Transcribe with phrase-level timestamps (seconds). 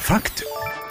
[0.00, 0.44] Fakt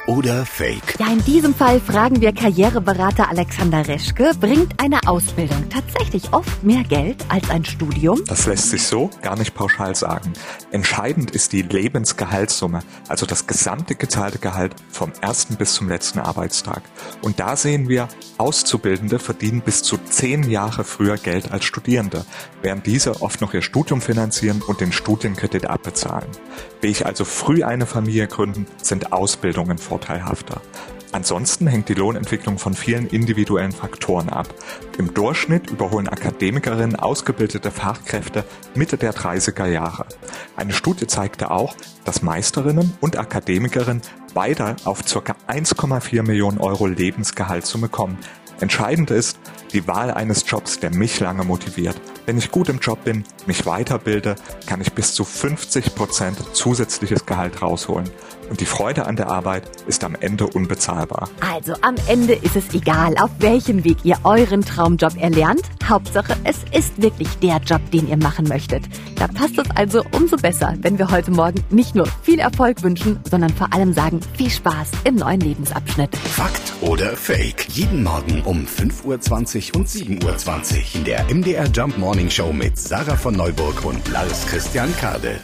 [0.08, 0.96] oder Fake?
[1.00, 6.84] Ja, in diesem Fall fragen wir Karriereberater Alexander Reschke, bringt eine Ausbildung tatsächlich oft mehr
[6.84, 8.24] Geld als ein Studium?
[8.26, 10.32] Das lässt sich so gar nicht pauschal sagen.
[10.72, 12.80] Entscheidend ist die Lebensgehaltssumme,
[13.10, 16.84] also das gesamte gezahlte Gehalt vom ersten bis zum letzten Arbeitstag.
[17.22, 22.26] Und da sehen wir, Auszubildende verdienen bis zu zehn Jahre früher Geld als Studierende,
[22.62, 26.30] während diese oft noch ihr Studium finanzieren und den Studienkredit abbezahlen.
[26.82, 30.62] Will ich also früh eine Familie gründen, sind Ausbildungen vorteilhafter.
[31.14, 34.54] Ansonsten hängt die Lohnentwicklung von vielen individuellen Faktoren ab.
[34.98, 38.44] Im Durchschnitt überholen Akademikerinnen ausgebildete Fachkräfte
[38.76, 40.06] Mitte der 30er Jahre.
[40.58, 44.02] Eine Studie zeigte auch, dass Meisterinnen und Akademikerinnen
[44.34, 45.36] beide auf ca.
[45.48, 48.18] 1,4 Millionen Euro Lebensgehaltssumme kommen.
[48.60, 49.38] Entscheidend ist
[49.72, 52.00] die Wahl eines Jobs, der mich lange motiviert.
[52.26, 57.26] Wenn ich gut im Job bin, mich weiterbilde, kann ich bis zu 50 Prozent zusätzliches
[57.26, 58.10] Gehalt rausholen.
[58.50, 61.30] Und die Freude an der Arbeit ist am Ende unbezahlbar.
[61.40, 65.62] Also am Ende ist es egal, auf welchem Weg ihr euren Traumjob erlernt.
[65.88, 68.84] Hauptsache, es ist wirklich der Job, den ihr machen möchtet.
[69.16, 73.20] Da passt es also umso besser, wenn wir heute Morgen nicht nur viel Erfolg wünschen,
[73.30, 76.16] sondern vor allem sagen, viel Spaß im neuen Lebensabschnitt.
[76.16, 77.68] Fakt oder Fake?
[77.70, 82.78] Jeden Morgen um 5.20 Uhr und 7.20 Uhr in der MDR Jump Morning Show mit
[82.78, 85.40] Sarah von Neuburg und Lars Christian Kade.